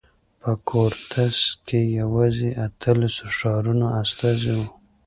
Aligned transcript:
په 0.41 0.51
کورتس 0.69 1.37
کې 1.67 1.79
یوازې 2.01 2.49
اتلسو 2.65 3.25
ښارونو 3.37 3.85
استازي 4.01 4.51
وو. 4.57 4.67